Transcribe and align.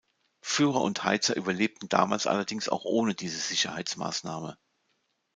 Führer 0.43 0.81
und 0.81 1.03
Heizer 1.03 1.35
überlebten 1.35 1.87
damals 1.87 2.25
allerdings 2.25 2.67
auch 2.67 2.85
ohne 2.85 3.13
diese 3.13 3.37
Sicherheitsmaßnahme. 3.37 4.57